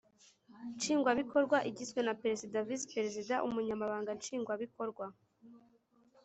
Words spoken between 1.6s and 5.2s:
igizwe na perezida visiperezida umunyamabanga nshingwabikorwa